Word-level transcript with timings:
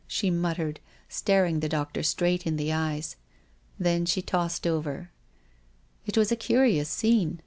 she 0.07 0.31
muttered, 0.31 0.79
staring 1.07 1.59
the 1.59 1.69
doctor 1.69 2.01
straight 2.01 2.47
in 2.47 2.55
the 2.57 2.73
eyes. 2.73 3.17
Then 3.77 4.07
she 4.07 4.23
tossed 4.23 4.65
over. 4.65 5.11
It 6.07 6.17
was 6.17 6.31
a 6.31 6.35
curious 6.35 6.89
scene. 6.89 7.39